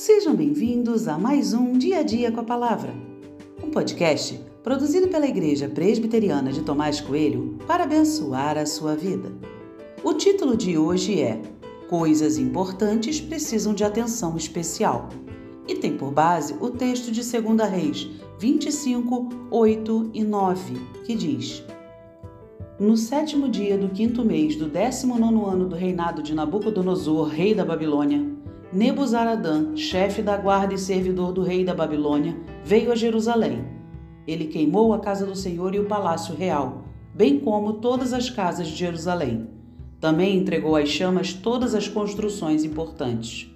Sejam 0.00 0.34
bem-vindos 0.34 1.06
a 1.06 1.18
mais 1.18 1.52
um 1.52 1.74
Dia 1.74 1.98
a 1.98 2.02
Dia 2.02 2.32
com 2.32 2.40
a 2.40 2.42
Palavra, 2.42 2.94
um 3.62 3.68
podcast 3.68 4.40
produzido 4.62 5.08
pela 5.08 5.26
Igreja 5.26 5.68
Presbiteriana 5.68 6.50
de 6.50 6.62
Tomás 6.62 7.02
Coelho 7.02 7.58
para 7.66 7.84
abençoar 7.84 8.56
a 8.56 8.64
sua 8.64 8.96
vida. 8.96 9.30
O 10.02 10.14
título 10.14 10.56
de 10.56 10.78
hoje 10.78 11.20
é 11.20 11.42
Coisas 11.86 12.38
importantes 12.38 13.20
precisam 13.20 13.74
de 13.74 13.84
atenção 13.84 14.38
especial 14.38 15.10
e 15.68 15.74
tem 15.74 15.98
por 15.98 16.10
base 16.10 16.56
o 16.58 16.70
texto 16.70 17.12
de 17.12 17.20
2 17.20 17.70
Reis 17.70 18.08
25, 18.38 19.28
8 19.50 20.10
e 20.14 20.24
9, 20.24 20.80
que 21.04 21.14
diz: 21.14 21.62
No 22.78 22.96
sétimo 22.96 23.50
dia 23.50 23.76
do 23.76 23.90
quinto 23.90 24.24
mês 24.24 24.56
do 24.56 24.66
décimo 24.66 25.18
nono 25.18 25.44
ano 25.44 25.68
do 25.68 25.76
reinado 25.76 26.22
de 26.22 26.34
Nabucodonosor, 26.34 27.28
rei 27.28 27.54
da 27.54 27.66
Babilônia, 27.66 28.40
Nebuzaradã, 28.72 29.74
chefe 29.74 30.22
da 30.22 30.36
guarda 30.36 30.72
e 30.72 30.78
servidor 30.78 31.32
do 31.32 31.42
rei 31.42 31.64
da 31.64 31.74
Babilônia, 31.74 32.36
veio 32.64 32.92
a 32.92 32.94
Jerusalém. 32.94 33.64
Ele 34.28 34.46
queimou 34.46 34.94
a 34.94 35.00
casa 35.00 35.26
do 35.26 35.34
Senhor 35.34 35.74
e 35.74 35.80
o 35.80 35.86
palácio 35.86 36.36
real, 36.36 36.84
bem 37.12 37.40
como 37.40 37.74
todas 37.74 38.12
as 38.12 38.30
casas 38.30 38.68
de 38.68 38.76
Jerusalém. 38.76 39.48
Também 39.98 40.36
entregou 40.36 40.76
às 40.76 40.88
chamas 40.88 41.32
todas 41.32 41.74
as 41.74 41.88
construções 41.88 42.62
importantes. 42.62 43.50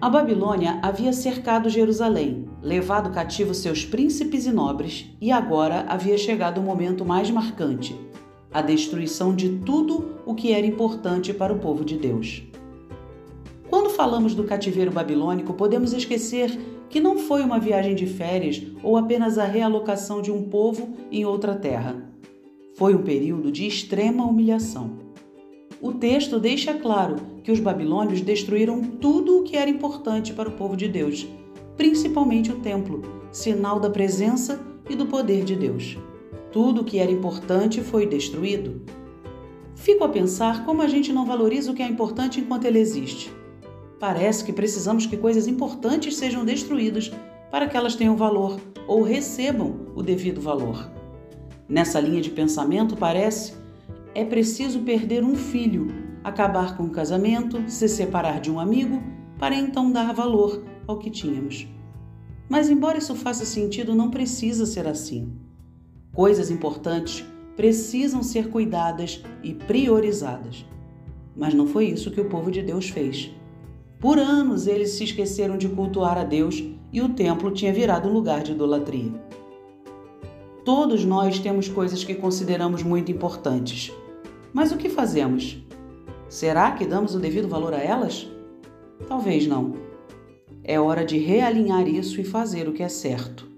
A 0.00 0.08
Babilônia 0.08 0.78
havia 0.82 1.12
cercado 1.12 1.68
Jerusalém, 1.68 2.48
levado 2.62 3.10
cativo 3.10 3.52
seus 3.52 3.84
príncipes 3.84 4.46
e 4.46 4.50
nobres, 4.50 5.14
e 5.20 5.30
agora 5.30 5.84
havia 5.88 6.16
chegado 6.16 6.58
o 6.58 6.64
momento 6.64 7.04
mais 7.04 7.30
marcante 7.30 7.94
a 8.56 8.62
destruição 8.62 9.36
de 9.36 9.50
tudo 9.50 10.12
o 10.24 10.34
que 10.34 10.50
era 10.50 10.66
importante 10.66 11.34
para 11.34 11.52
o 11.52 11.58
povo 11.58 11.84
de 11.84 11.94
Deus. 11.98 12.42
Quando 13.68 13.90
falamos 13.90 14.34
do 14.34 14.44
cativeiro 14.44 14.90
babilônico, 14.90 15.52
podemos 15.52 15.92
esquecer 15.92 16.58
que 16.88 16.98
não 16.98 17.18
foi 17.18 17.42
uma 17.42 17.60
viagem 17.60 17.94
de 17.94 18.06
férias 18.06 18.62
ou 18.82 18.96
apenas 18.96 19.36
a 19.36 19.44
realocação 19.44 20.22
de 20.22 20.32
um 20.32 20.44
povo 20.44 20.88
em 21.12 21.22
outra 21.26 21.54
terra. 21.54 22.10
Foi 22.76 22.94
um 22.94 23.02
período 23.02 23.52
de 23.52 23.66
extrema 23.66 24.24
humilhação. 24.24 24.92
O 25.78 25.92
texto 25.92 26.40
deixa 26.40 26.72
claro 26.72 27.16
que 27.44 27.52
os 27.52 27.60
babilônios 27.60 28.22
destruíram 28.22 28.80
tudo 28.80 29.40
o 29.40 29.42
que 29.42 29.54
era 29.54 29.68
importante 29.68 30.32
para 30.32 30.48
o 30.48 30.52
povo 30.52 30.78
de 30.78 30.88
Deus, 30.88 31.26
principalmente 31.76 32.50
o 32.50 32.60
templo, 32.60 33.02
sinal 33.30 33.78
da 33.78 33.90
presença 33.90 34.58
e 34.88 34.96
do 34.96 35.04
poder 35.04 35.44
de 35.44 35.54
Deus. 35.54 35.98
Tudo 36.56 36.84
que 36.84 36.98
era 36.98 37.12
importante 37.12 37.82
foi 37.82 38.06
destruído. 38.06 38.80
Fico 39.74 40.04
a 40.04 40.08
pensar 40.08 40.64
como 40.64 40.80
a 40.80 40.88
gente 40.88 41.12
não 41.12 41.26
valoriza 41.26 41.70
o 41.70 41.74
que 41.74 41.82
é 41.82 41.86
importante 41.86 42.40
enquanto 42.40 42.64
ele 42.64 42.78
existe. 42.78 43.30
Parece 44.00 44.42
que 44.42 44.54
precisamos 44.54 45.04
que 45.04 45.18
coisas 45.18 45.46
importantes 45.46 46.16
sejam 46.16 46.46
destruídas 46.46 47.12
para 47.50 47.68
que 47.68 47.76
elas 47.76 47.94
tenham 47.94 48.16
valor 48.16 48.58
ou 48.88 49.02
recebam 49.02 49.80
o 49.94 50.02
devido 50.02 50.40
valor. 50.40 50.90
Nessa 51.68 52.00
linha 52.00 52.22
de 52.22 52.30
pensamento, 52.30 52.96
parece 52.96 53.52
é 54.14 54.24
preciso 54.24 54.80
perder 54.80 55.22
um 55.22 55.36
filho, 55.36 55.88
acabar 56.24 56.74
com 56.74 56.84
o 56.84 56.90
casamento, 56.90 57.62
se 57.68 57.86
separar 57.86 58.40
de 58.40 58.50
um 58.50 58.58
amigo, 58.58 59.02
para 59.38 59.54
então 59.54 59.92
dar 59.92 60.14
valor 60.14 60.64
ao 60.86 60.98
que 60.98 61.10
tínhamos. 61.10 61.68
Mas, 62.48 62.70
embora 62.70 62.96
isso 62.96 63.14
faça 63.14 63.44
sentido, 63.44 63.94
não 63.94 64.10
precisa 64.10 64.64
ser 64.64 64.88
assim. 64.88 65.44
Coisas 66.16 66.50
importantes 66.50 67.22
precisam 67.58 68.22
ser 68.22 68.48
cuidadas 68.48 69.22
e 69.42 69.52
priorizadas. 69.52 70.64
Mas 71.36 71.52
não 71.52 71.66
foi 71.66 71.88
isso 71.88 72.10
que 72.10 72.18
o 72.18 72.30
povo 72.30 72.50
de 72.50 72.62
Deus 72.62 72.88
fez. 72.88 73.30
Por 74.00 74.18
anos 74.18 74.66
eles 74.66 74.92
se 74.92 75.04
esqueceram 75.04 75.58
de 75.58 75.68
cultuar 75.68 76.16
a 76.16 76.24
Deus 76.24 76.64
e 76.90 77.02
o 77.02 77.10
templo 77.10 77.50
tinha 77.50 77.70
virado 77.70 78.08
um 78.08 78.14
lugar 78.14 78.42
de 78.42 78.52
idolatria. 78.52 79.12
Todos 80.64 81.04
nós 81.04 81.38
temos 81.38 81.68
coisas 81.68 82.02
que 82.02 82.14
consideramos 82.14 82.82
muito 82.82 83.12
importantes. 83.12 83.92
Mas 84.54 84.72
o 84.72 84.78
que 84.78 84.88
fazemos? 84.88 85.62
Será 86.30 86.70
que 86.70 86.86
damos 86.86 87.14
o 87.14 87.20
devido 87.20 87.46
valor 87.46 87.74
a 87.74 87.78
elas? 87.78 88.26
Talvez 89.06 89.46
não. 89.46 89.74
É 90.64 90.80
hora 90.80 91.04
de 91.04 91.18
realinhar 91.18 91.86
isso 91.86 92.18
e 92.18 92.24
fazer 92.24 92.70
o 92.70 92.72
que 92.72 92.82
é 92.82 92.88
certo 92.88 93.54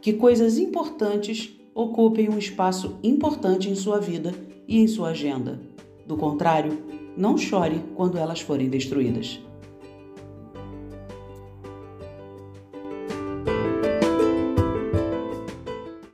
que 0.00 0.12
coisas 0.12 0.58
importantes 0.58 1.52
ocupem 1.74 2.28
um 2.28 2.38
espaço 2.38 2.98
importante 3.02 3.68
em 3.68 3.74
sua 3.74 3.98
vida 3.98 4.34
e 4.66 4.78
em 4.78 4.86
sua 4.86 5.10
agenda. 5.10 5.60
Do 6.06 6.16
contrário, 6.16 6.78
não 7.16 7.36
chore 7.36 7.82
quando 7.94 8.18
elas 8.18 8.40
forem 8.40 8.68
destruídas. 8.68 9.40